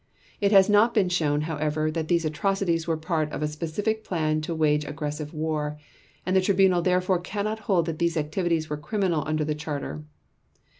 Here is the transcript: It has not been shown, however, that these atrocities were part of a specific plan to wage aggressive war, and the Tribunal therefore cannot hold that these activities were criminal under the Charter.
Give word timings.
It 0.39 0.51
has 0.51 0.67
not 0.67 0.95
been 0.95 1.09
shown, 1.09 1.41
however, 1.41 1.91
that 1.91 2.07
these 2.07 2.25
atrocities 2.25 2.87
were 2.87 2.97
part 2.97 3.31
of 3.31 3.43
a 3.43 3.47
specific 3.47 4.03
plan 4.03 4.41
to 4.41 4.55
wage 4.55 4.83
aggressive 4.83 5.31
war, 5.31 5.77
and 6.25 6.35
the 6.35 6.41
Tribunal 6.41 6.81
therefore 6.81 7.19
cannot 7.19 7.59
hold 7.69 7.85
that 7.85 7.99
these 7.99 8.17
activities 8.17 8.67
were 8.67 8.77
criminal 8.77 9.23
under 9.27 9.45
the 9.45 9.53
Charter. 9.53 10.03